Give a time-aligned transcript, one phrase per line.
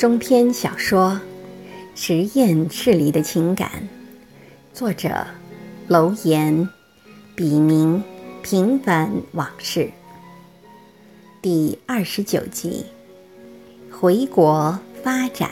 [0.00, 1.20] 中篇小说
[1.94, 3.70] 《实验室里的情感》，
[4.72, 5.26] 作者
[5.88, 6.66] 楼岩，
[7.36, 8.02] 笔名
[8.42, 9.90] 平凡往事，
[11.42, 12.86] 第二十九集，
[13.90, 15.50] 回国发展。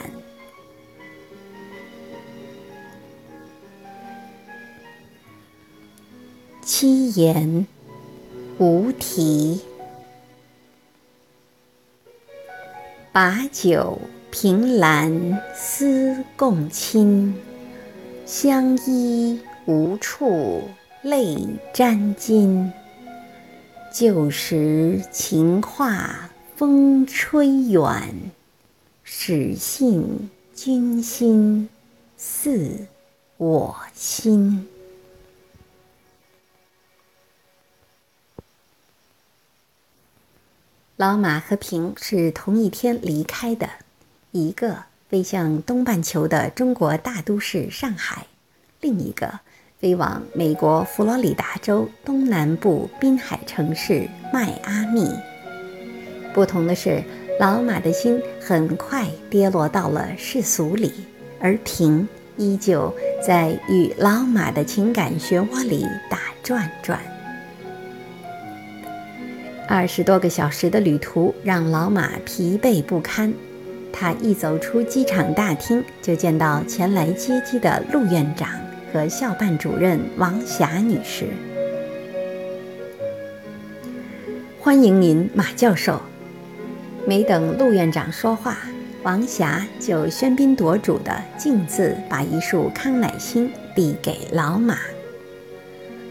[6.62, 7.66] 七言
[8.56, 9.60] 无题，
[13.12, 14.00] 把酒。
[14.30, 17.34] 凭栏思共亲，
[18.27, 20.62] 相依无处
[21.02, 21.36] 泪
[21.73, 22.70] 沾襟。
[23.92, 28.30] 旧时情话风吹远，
[29.02, 31.69] 始信君心
[32.19, 32.86] 似
[33.39, 34.69] 我心。
[40.97, 43.69] 老马和平是同一天离开的。
[44.39, 48.27] 一个飞向东半球的中国大都市上海，
[48.80, 49.41] 另一个
[49.80, 55.11] 飞往美国佛罗里达州东南部滨海城市迈阿密。
[56.33, 57.03] 不同的是，
[57.41, 60.92] 老马的心很快跌落到了世俗里，
[61.41, 62.95] 而平依旧
[63.27, 67.00] 在与老马的情感漩涡里打转转。
[69.67, 73.34] 二十多个小时的旅途让老马疲惫不堪。
[73.92, 78.48] 他一走出机场大厅，就见到前来接机的陆院长
[78.92, 81.27] 和校办主任王霞女士。
[84.61, 86.00] 欢迎您，马教授。
[87.06, 88.58] 没等陆院长说话，
[89.03, 94.77] 王霞就喧宾夺主的径自把一束康乃馨递给老马。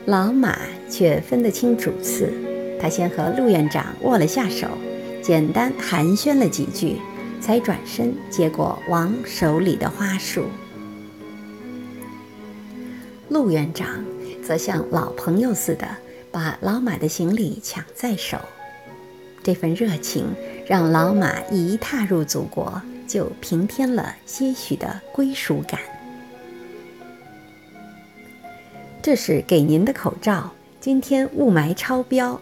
[0.05, 0.57] 老马
[0.89, 2.33] 却分得清主次，
[2.81, 4.67] 他先和陆院长握了下手，
[5.21, 6.95] 简单寒暄了几句。
[7.39, 10.45] 才转身接过王手里的花束，
[13.29, 14.03] 陆院长
[14.43, 15.87] 则像老朋友似的
[16.31, 18.37] 把老马的行李抢在手。
[19.43, 20.25] 这份热情
[20.67, 25.79] 让老马一踏入祖国就平添了些许的归属感。
[29.01, 32.41] 这是给您的口罩，今天雾霾超标，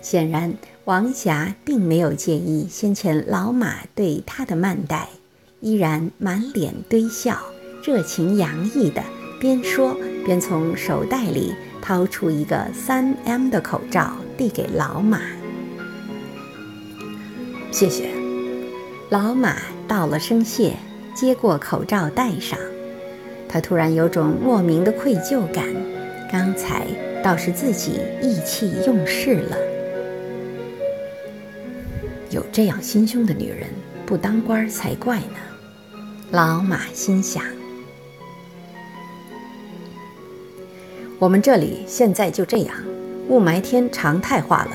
[0.00, 0.54] 显然。
[0.86, 5.08] 王霞并没有介意先前老马对她的慢待，
[5.58, 7.36] 依然满脸堆笑，
[7.82, 9.02] 热情洋溢的
[9.40, 11.52] 边说边从手袋里
[11.82, 15.22] 掏出一个三 M 的口罩递给老马。
[17.72, 18.08] 谢谢。
[19.10, 19.56] 老马
[19.88, 20.76] 道了声谢，
[21.16, 22.56] 接过口罩戴上。
[23.48, 25.66] 他突然有种莫名的愧疚感，
[26.30, 26.86] 刚才
[27.24, 29.56] 倒是自己意气用事了。
[32.36, 33.66] 有这样心胸的女人，
[34.04, 35.38] 不当官才怪呢。
[36.32, 37.42] 老马心想：
[41.18, 42.76] 我们这里现在就这样，
[43.28, 44.72] 雾霾天常态化了。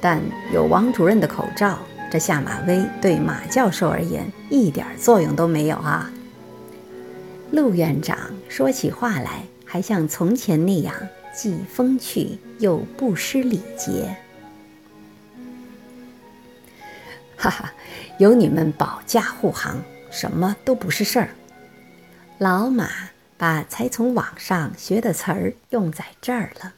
[0.00, 0.20] 但
[0.54, 6.08] 有王主任的口罩，这下马威对马教授而言一点作用都没有啊。
[7.50, 8.16] 陆院长
[8.48, 10.94] 说起话来，还像从前那样，
[11.34, 14.16] 既风趣又不失礼节。
[17.42, 17.72] 哈哈，
[18.18, 19.82] 有你们保驾护航，
[20.12, 21.30] 什么都不是事儿。
[22.38, 22.88] 老马
[23.36, 26.72] 把才从网上学的词儿用在这儿了，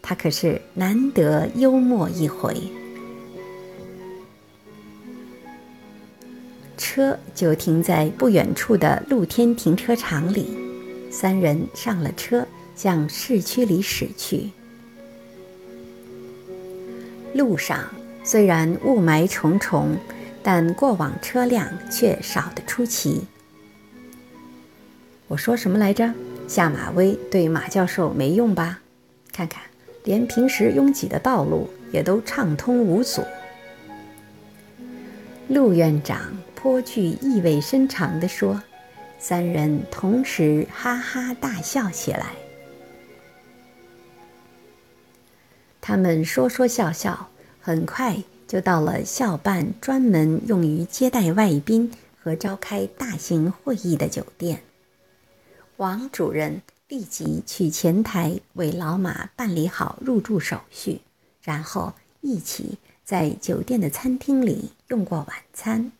[0.00, 2.56] 他可是难得幽默一回。
[6.78, 10.56] 车就停在不远处的露天停车场里，
[11.10, 14.50] 三人上了车，向市区里驶去。
[17.34, 17.84] 路上。
[18.26, 19.96] 虽然雾霾重重，
[20.42, 23.24] 但过往车辆却少得出奇。
[25.28, 26.12] 我说什么来着？
[26.48, 28.80] 下马威对马教授没用吧？
[29.32, 29.62] 看看，
[30.02, 33.22] 连平时拥挤的道路也都畅通无阻。
[35.46, 38.60] 陆院长颇具意味深长地说，
[39.20, 42.32] 三人同时哈哈大笑起来。
[45.80, 47.28] 他们说说笑笑。
[47.66, 51.90] 很快就到了校办专门用于接待外宾
[52.22, 54.62] 和召开大型会议的酒店。
[55.78, 61.00] 王主任立即去前台为老马办理好入住手续，
[61.42, 65.90] 然后一起在酒店的餐厅里用过晚餐。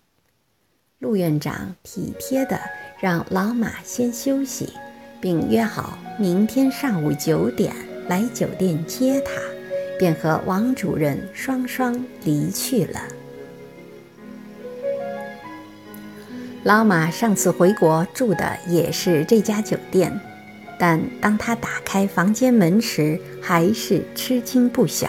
[1.01, 2.61] 陆院长体贴地
[3.01, 4.73] 让老马先休息，
[5.21, 7.75] 并约好明天上午九点
[8.09, 9.56] 来酒店接他。
[9.99, 13.01] 便和王主任双双离去了。
[16.65, 20.21] 老马上次回国住的也是这家酒店，
[20.79, 25.09] 但当他打开房间门时，还是吃惊不小。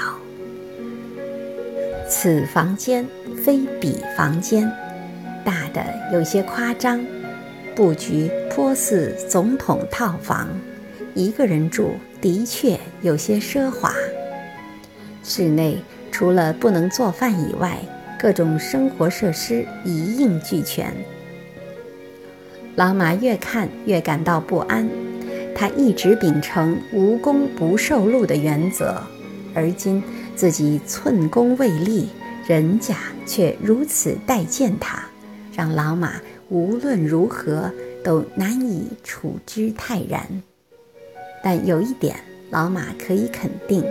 [2.07, 3.05] 此房间
[3.43, 4.71] 非彼房间，
[5.43, 5.83] 大的
[6.13, 7.03] 有些夸张，
[7.75, 10.47] 布局颇似总统套房，
[11.15, 13.91] 一个人住的确有些奢华。
[15.27, 15.77] 室内
[16.09, 17.77] 除了不能做饭以外，
[18.17, 20.93] 各种生活设施一应俱全。
[22.75, 24.89] 老马越看越感到不安，
[25.53, 29.03] 他一直秉承无功不受禄的原则，
[29.53, 30.01] 而今
[30.33, 32.07] 自己寸功未立，
[32.47, 32.95] 人家
[33.25, 35.03] 却如此待见他，
[35.53, 36.13] 让老马
[36.47, 37.69] 无论如何
[38.01, 40.41] 都难以处之泰然。
[41.43, 42.15] 但有一点，
[42.49, 43.83] 老马可以肯定，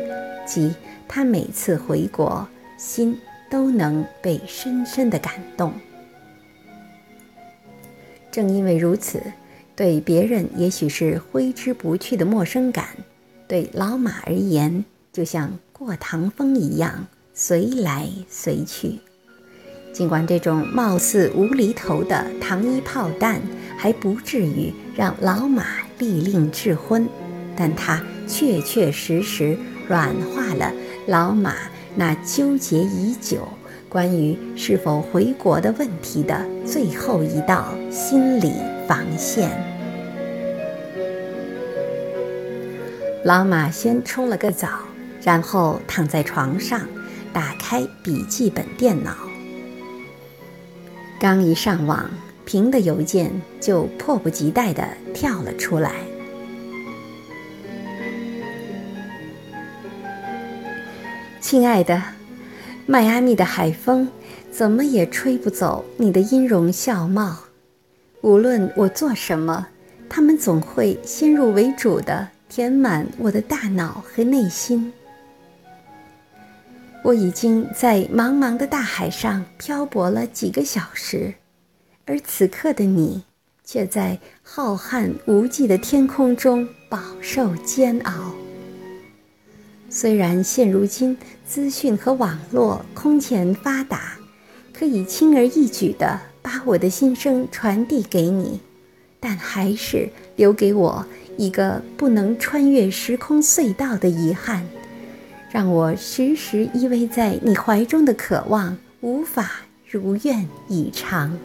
[0.47, 0.75] 即
[1.09, 3.19] 他每次回国，心
[3.51, 5.73] 都能被深深的感动。
[8.31, 9.23] 正因为如此，
[9.75, 12.89] 对别人也许是挥之不去的陌生感，
[13.49, 18.99] 对老马而言，就像过堂风一样随来随去。
[19.93, 23.41] 尽管这种貌似无厘头的糖衣炮弹
[23.79, 25.65] 还不至于让老马
[25.99, 27.09] 立令智昏，
[27.57, 29.57] 但它确确实实
[29.89, 30.71] 软化了
[31.07, 31.55] 老马
[31.95, 33.49] 那纠结已久。
[33.89, 38.53] 关于是否回国的问题的最后一道心理
[38.87, 39.49] 防线。
[43.25, 44.69] 老马先冲了个澡，
[45.23, 46.81] 然后躺在床上，
[47.33, 49.17] 打开笔记本电脑。
[51.19, 52.11] 刚一上网，
[52.45, 53.31] 平的邮件
[53.61, 56.06] 就迫不及待地跳了出来。
[61.47, 62.03] 亲爱的。
[62.87, 64.09] 迈阿密的海风，
[64.51, 67.39] 怎么也吹不走你的音容笑貌。
[68.23, 69.69] 无论我做什么，
[70.09, 74.93] 他们总会先入为主的填满我的大脑和内心。
[77.05, 81.33] 我已经在茫茫的大海上漂泊了几个小时，
[82.07, 83.23] 而此刻的你，
[83.65, 88.35] 却在浩瀚无际的天空中饱受煎熬。
[89.99, 91.17] 虽然现如今
[91.47, 94.19] 资讯和网络空前发达，
[94.71, 98.61] 可以轻而易举地把我的心声传递给你，
[99.19, 101.07] 但还是留给我
[101.39, 104.67] 一个不能穿越时空隧道的遗憾，
[105.51, 109.51] 让我时时依偎在你怀中的渴望无法
[109.91, 111.39] 如愿以偿。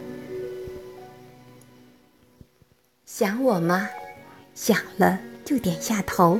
[3.06, 3.88] 想我吗？
[4.54, 6.38] 想了就点下头。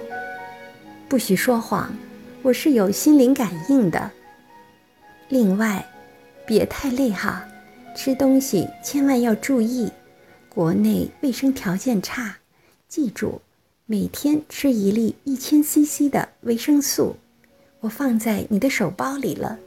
[1.13, 1.95] 不许说谎，
[2.41, 4.11] 我是有心灵感应的。
[5.29, 5.87] 另外，
[6.47, 7.47] 别太累哈，
[7.95, 9.93] 吃东西千万要注意，
[10.49, 12.39] 国内卫生条件差，
[12.89, 13.43] 记住
[13.85, 17.17] 每天吃一粒一千 CC 的维生素。
[17.81, 19.59] 我放在你的手包里了。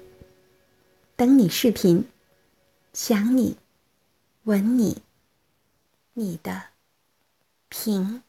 [1.16, 2.06] 等你视频，
[2.92, 3.56] 想你，
[4.46, 5.04] 吻你，
[6.16, 6.60] 你的
[7.70, 8.24] 平。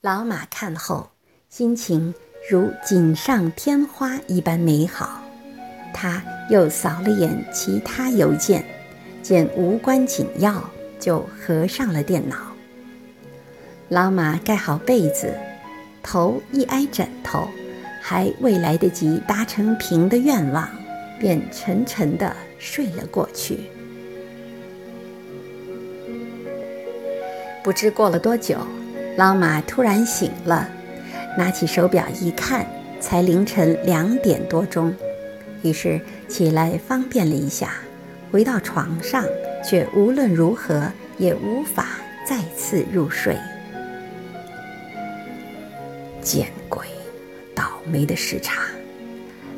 [0.00, 1.10] 老马看后，
[1.48, 2.14] 心情
[2.48, 5.24] 如锦上添花一般美好。
[5.92, 8.64] 他又扫了眼其他邮件，
[9.22, 12.36] 见无关紧要，就合上了电脑。
[13.88, 15.36] 老马盖好被子，
[16.00, 17.48] 头一挨枕头，
[18.00, 20.70] 还未来得及达成平的愿望，
[21.18, 23.62] 便沉沉地睡了过去。
[27.64, 28.58] 不知过了多久。
[29.18, 30.68] 老马突然醒了，
[31.36, 32.64] 拿起手表一看，
[33.00, 34.94] 才凌晨两点多钟，
[35.60, 37.72] 于是起来方便了一下，
[38.30, 39.24] 回到床上，
[39.68, 40.84] 却无论如何
[41.16, 41.86] 也无法
[42.24, 43.36] 再次入睡。
[46.22, 46.86] 见鬼！
[47.56, 48.62] 倒霉的时差！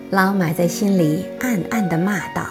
[0.08, 2.46] 老马在心里暗暗地骂道。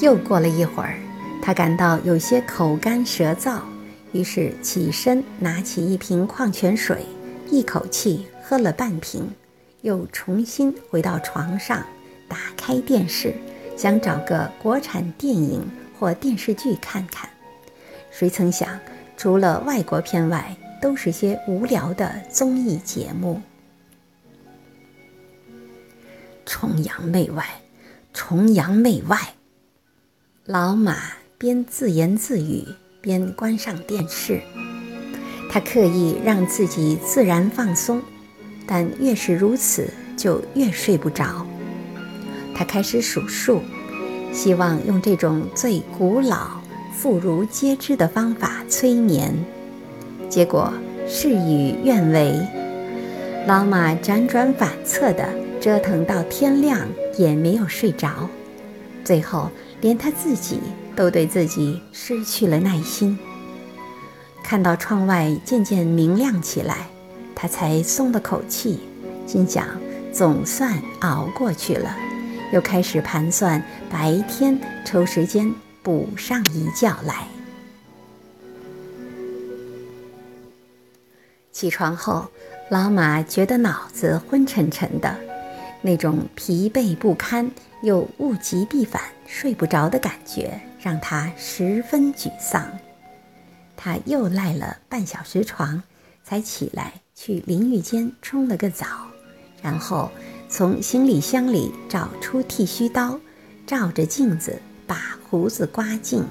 [0.00, 0.94] 又过了一会儿，
[1.42, 3.58] 他感到有些口干舌燥。
[4.12, 7.04] 于是起身拿起一瓶矿泉水，
[7.50, 9.30] 一口气喝了半瓶，
[9.80, 11.84] 又重新回到床上，
[12.28, 13.34] 打开电视，
[13.76, 15.66] 想找个国产电影
[15.98, 17.28] 或电视剧看看。
[18.10, 18.78] 谁曾想，
[19.16, 23.40] 除了外国片外，都是些无聊的综艺节目。
[26.44, 27.46] 崇洋媚外，
[28.12, 29.16] 崇洋媚外。
[30.44, 30.98] 老马
[31.38, 32.66] 边自言自语。
[33.02, 34.40] 边关上电视，
[35.50, 38.00] 他刻意让自己自然放松，
[38.64, 41.44] 但越是如此，就越睡不着。
[42.54, 43.60] 他开始数数，
[44.32, 46.60] 希望用这种最古老、
[46.96, 49.34] 妇孺皆知的方法催眠。
[50.28, 50.72] 结果
[51.08, 52.38] 事与愿违，
[53.48, 55.28] 老马辗转反侧的
[55.60, 56.86] 折腾到天亮
[57.18, 58.30] 也没有睡着，
[59.02, 60.60] 最后连他自己
[60.94, 63.18] 都对自己失去了耐心。
[64.42, 66.88] 看到窗外渐渐明亮起来，
[67.34, 68.80] 他才松了口气，
[69.26, 69.66] 心想
[70.12, 71.96] 总算熬过去了。
[72.52, 75.50] 又开始盘算白天抽时间
[75.82, 77.26] 补上一觉来。
[81.50, 82.28] 起床后，
[82.70, 85.16] 老马觉得脑子昏沉沉的，
[85.80, 87.50] 那种疲惫不堪
[87.82, 92.70] 又物极必反、睡不着的感觉让他十分沮丧。
[93.76, 95.82] 他又赖了半小时床，
[96.24, 98.86] 才起来去淋浴间冲了个澡，
[99.62, 100.10] 然后
[100.48, 103.18] 从行李箱里找出剃须刀，
[103.66, 106.24] 照着镜子把胡子刮净。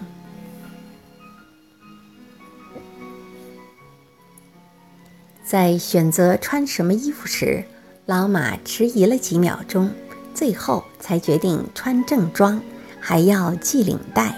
[5.43, 7.65] 在选择穿什么衣服时，
[8.05, 9.91] 老马迟疑了几秒钟，
[10.33, 12.61] 最后才决定穿正装，
[13.01, 14.33] 还要系领带。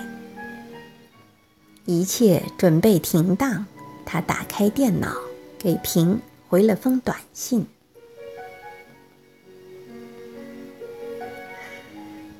[1.85, 3.65] 一切准备停当，
[4.05, 5.13] 他打开电脑，
[5.59, 7.67] 给平回了封短信。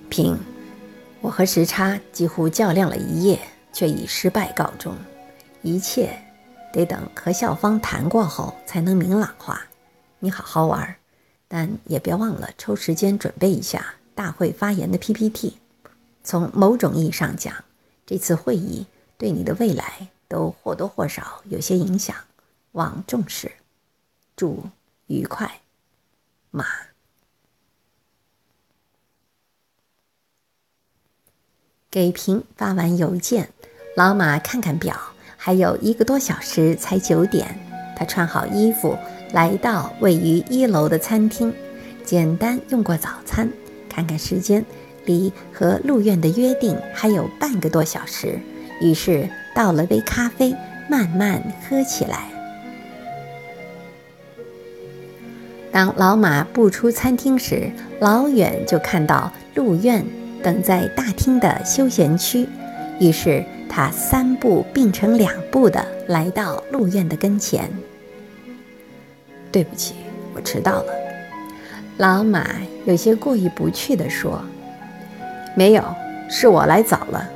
[0.10, 0.40] 平，
[1.20, 3.40] 我和时差几乎较量了一夜，
[3.74, 4.96] 却以失败告终。
[5.62, 6.18] 一切
[6.72, 9.66] 得等和校方谈过后才能明朗化。
[10.20, 10.96] 你好好玩，
[11.48, 15.58] 但也别忘了抽时间准备一下大会发言的 PPT。
[16.24, 17.54] 从某种意义上讲，
[18.06, 18.86] 这次会议。
[19.16, 22.14] 对你的未来都或多或少有些影响，
[22.74, 23.54] 望重视，
[24.36, 24.66] 祝
[25.08, 25.62] 愉快，
[26.52, 26.66] 马。
[31.90, 33.54] 给平发完邮件，
[33.96, 35.00] 老马看看表，
[35.38, 37.58] 还有一个多小时才九点。
[37.96, 38.98] 他穿好衣服，
[39.32, 41.54] 来到位于一楼的餐厅，
[42.04, 43.50] 简单用过早餐，
[43.88, 44.66] 看看时间，
[45.06, 48.40] 离和陆院的约定还有半个多小时。
[48.82, 50.56] 于是倒了杯咖啡，
[50.90, 52.30] 慢慢喝起来。
[55.72, 60.06] 当老马步出餐厅时，老远就看到陆苑
[60.44, 62.48] 等在大厅的休闲区。
[63.00, 67.68] 于是他三步并成两步的来到陆苑的跟前。
[69.52, 69.96] 对不起，
[70.36, 70.94] 我迟到了。
[71.98, 72.48] 老马
[72.86, 74.44] 有些过意不去地说
[75.56, 75.84] ：“没有，
[76.30, 77.30] 是我来早了。”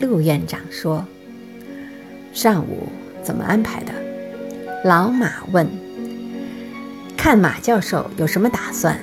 [0.00, 1.04] 陆院长说
[2.34, 2.88] ：“上午
[3.22, 3.92] 怎么安排的？”
[4.84, 5.68] 老马问。
[7.16, 8.98] “看马教授有什么打算？”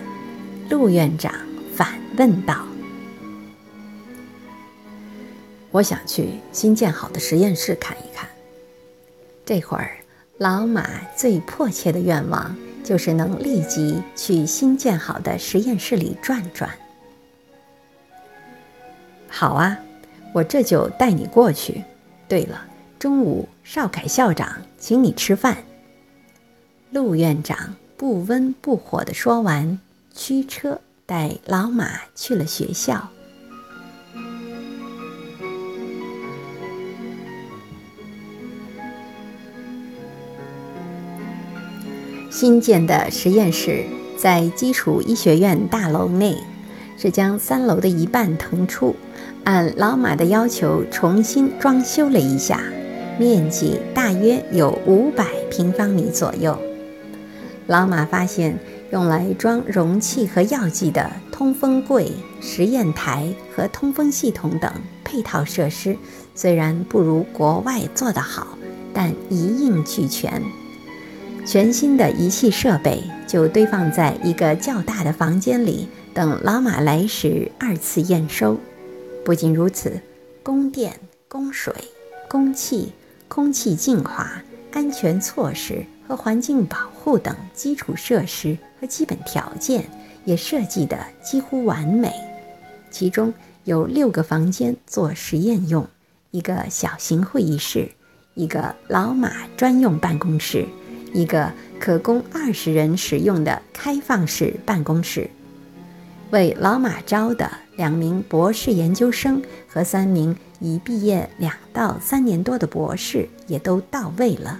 [0.69, 1.33] 陆院长
[1.75, 2.65] 反问道。
[5.71, 8.27] “我想去新建好的实验室看一看。”
[9.45, 9.97] 这会儿，
[10.37, 16.69] 老马最迫切的愿望就是能立即去新建好的实验室里转转。
[19.31, 19.79] 好啊。
[20.33, 21.83] 我这就带你过去。
[22.27, 22.61] 对了，
[22.99, 25.57] 中午邵凯校长请你吃饭。
[26.91, 29.79] 陆院长不温不火地说完，
[30.13, 33.09] 驱车带老马去了学校。
[42.29, 43.85] 新建的实验室
[44.17, 46.37] 在基础医学院大楼内，
[46.97, 48.95] 是将三楼的一半腾出。
[49.43, 52.61] 按老马的要求重新装修了一下，
[53.17, 56.57] 面积大约有五百平方米左右。
[57.67, 58.57] 老马发现，
[58.91, 64.71] 用来装容器和药剂的通风柜、实验台和通风系统等
[65.03, 65.97] 配套设施，
[66.35, 68.57] 虽然不如国外做得好，
[68.93, 70.41] 但一应俱全。
[71.43, 78.59] 全新的仪器设备就堆放在一个较大的房间里，等老马来时二次验收。
[79.23, 80.01] 不仅如此，
[80.41, 81.73] 供电、供水、
[82.27, 82.91] 供气、
[83.27, 89.85] 空气净化、安全措施和环境保护等基础设施和基本条件
[90.25, 92.11] 也设计得几乎完美。
[92.89, 95.87] 其中有六个房间做实验用，
[96.31, 97.89] 一个小型会议室，
[98.33, 100.65] 一个老马专用办公室，
[101.13, 105.29] 一个可供二十人使用的开放式办公室。
[106.31, 114.59] 为老马招的两名博士研究生和三名已毕业两到三年多的博士也都到位了。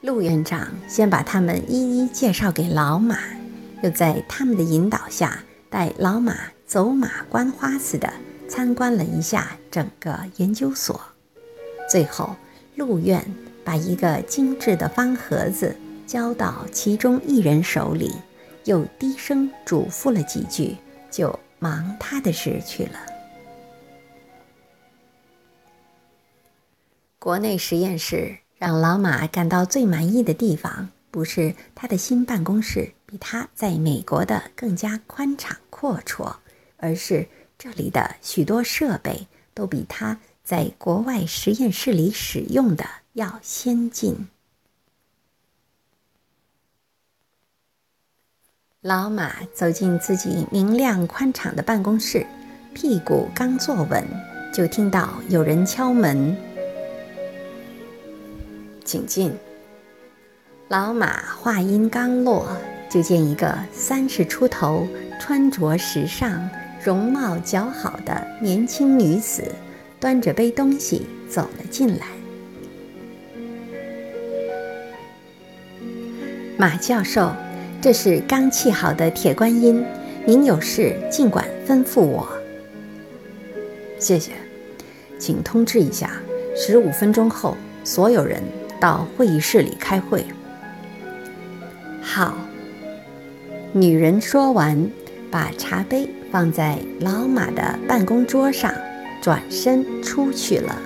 [0.00, 3.18] 陆院长先把他们一一介绍给老马，
[3.82, 6.36] 又在他们的引导下，带老马
[6.66, 8.12] 走马观花似的
[8.48, 11.00] 参观了一下整个研究所。
[11.88, 12.34] 最后，
[12.74, 13.24] 陆院
[13.62, 18.10] 把一个精致的方盒子交到其中一人手里，
[18.64, 20.76] 又低声嘱咐了几句，
[21.10, 22.98] 就忙他的事去了。
[27.18, 36.34] 国内实验室让老马感到最满意的地方，不是他的新办公室比他在美国的更加宽敞阔绰，
[36.78, 44.26] 而是这里的许多设备都比他在国外实验室里使用的要先进。
[48.82, 52.26] 老马走进自己明亮宽敞的办公室，
[52.74, 54.04] 屁股刚坐稳，
[54.52, 56.36] 就听到有人敲门。
[58.84, 59.32] 请进。
[60.66, 62.48] 老马话音刚落，
[62.90, 64.84] 就见一个三十出头、
[65.20, 66.50] 穿着时尚、
[66.82, 69.44] 容貌姣好的年轻女子，
[70.00, 72.06] 端着杯东西走了进来。
[76.58, 77.32] 马教授，
[77.82, 79.84] 这是刚沏好的铁观音，
[80.24, 82.28] 您有事尽管吩咐我。
[83.98, 84.30] 谢谢，
[85.18, 86.12] 请通知一下，
[86.54, 88.40] 十五分钟后所有人。
[88.78, 90.24] 到会议室里开会。
[92.00, 92.36] 好。
[93.72, 94.90] 女人说完，
[95.30, 98.72] 把茶杯放在老马的办公桌上，
[99.20, 100.76] 转身出去了。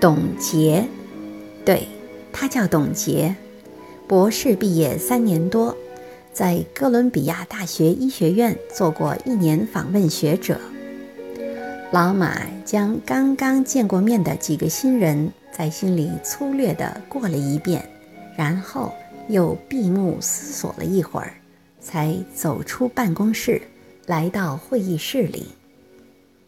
[0.00, 0.84] 董洁，
[1.64, 1.86] 对，
[2.32, 3.36] 他叫董洁，
[4.08, 5.76] 博士毕业三年多，
[6.32, 10.60] 在哥伦比亚大学医学院做过一年访问学者。
[11.92, 17.86] 老马将刚刚见过面的几个新人在心里粗略地过了一遍，
[18.34, 18.92] 然后
[19.28, 21.34] 又闭目思索了一会儿，
[21.80, 23.60] 才走出办公室，
[24.06, 25.48] 来到会议室里。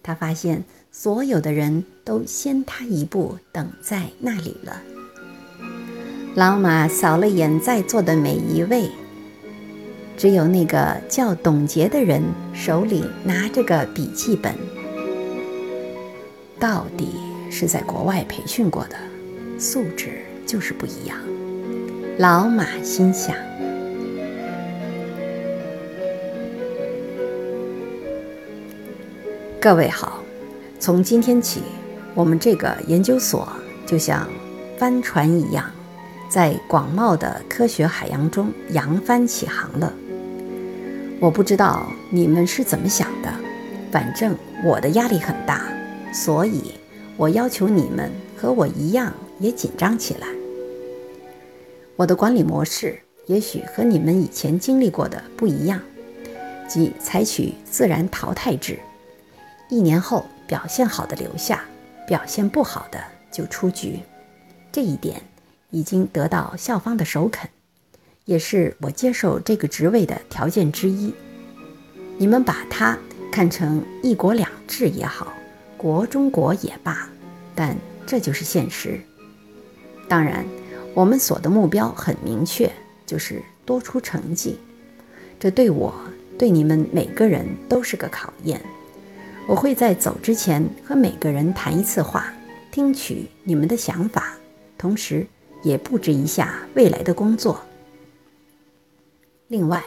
[0.03, 4.83] 他发现所有的人都先他一步等在那里了。
[6.35, 8.91] 老马扫了眼在座的每一位，
[10.17, 12.21] 只有那个叫董洁的人
[12.53, 14.53] 手里拿着个笔记本。
[16.59, 17.11] 到底
[17.53, 18.97] 是在国外培训过的，
[19.61, 21.17] 素质就是不一样。
[22.19, 23.37] 老马心想：
[29.61, 30.21] 各位好，
[30.81, 31.63] 从今天起，
[32.13, 33.49] 我们这个研究所
[33.87, 34.29] 就像
[34.77, 35.71] 帆船一样，
[36.35, 39.93] 在广袤的科学海洋中扬帆起航了。
[41.21, 43.33] 我不知道你们是怎么想的，
[43.93, 45.63] 反正我的压力很大。
[46.13, 46.73] 所以，
[47.17, 50.27] 我要求你们和我一样也紧张起来。
[51.95, 55.81] 我的管理模式也许和你们以前经历过的不一样，
[56.67, 58.77] 即采取自然淘汰制。
[59.69, 61.63] 一年后表现好的留下，
[62.09, 62.99] 表现不好的
[63.31, 64.01] 就出局。
[64.73, 65.23] 这一点
[65.75, 67.51] 已经得到校方的首肯，
[68.27, 71.13] 也是我接受这个职位的条件之一。
[72.17, 72.97] 你们把它
[73.33, 75.35] 看成一国两制也好。
[75.77, 77.09] 国中国也罢，
[77.57, 78.99] 但这就是现实。
[80.09, 80.47] 当然，
[80.95, 82.71] 我们所的目标很明确，
[83.05, 84.59] 就是多出成绩。
[85.41, 85.93] 这对我、
[86.39, 88.59] 对你们每个人都是个考验。
[89.47, 92.33] 我会在走之前和每个人谈一次话，
[92.71, 94.39] 听取你们的想法，
[94.79, 95.27] 同时
[95.65, 97.61] 也布置一下未来的工作。
[99.49, 99.83] 另外，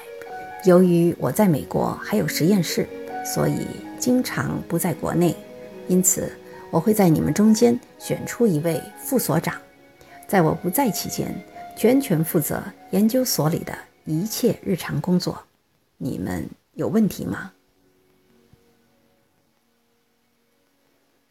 [0.66, 2.88] 由于我在美国还有实验室，
[3.24, 3.66] 所以
[4.00, 5.36] 经常不在国内。
[5.88, 6.30] 因此，
[6.70, 9.56] 我会在你们中间选出一位副所长，
[10.28, 11.34] 在我不在期间，
[11.78, 12.62] 全权负责
[12.92, 15.44] 研究所里的一切日常工作。
[15.98, 17.54] 你们有问题吗？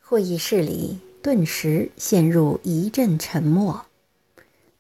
[0.01, 3.85] 会议室里顿时陷入一阵沉默。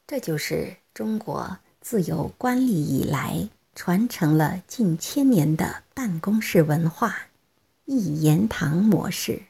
[0.09, 7.27] 这就是中国自有官吏以来传承了近千年的办公室文化——
[7.87, 9.42] 一言堂模式。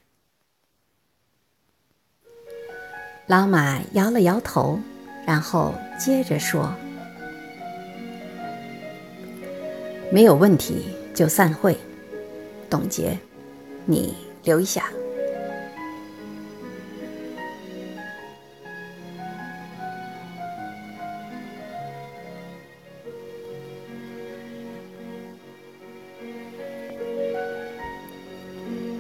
[3.27, 4.81] 老马摇了摇头，
[5.27, 6.73] 然后接着说
[10.11, 11.77] ：“没有问题，就散会。
[12.71, 13.19] 董洁，
[13.85, 14.91] 你留一下。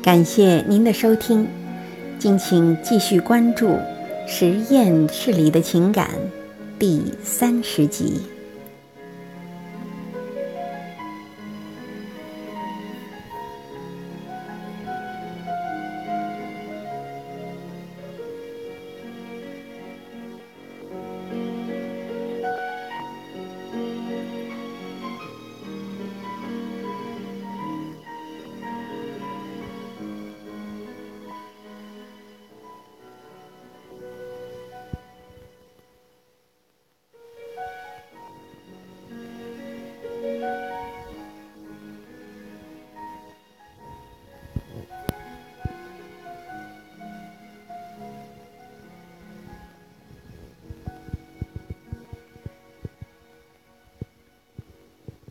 [0.06, 1.48] 感谢您的收听，
[2.16, 3.76] 敬请继续关注。”
[4.24, 6.08] 实验室里的情感。
[6.78, 8.22] 第三十集。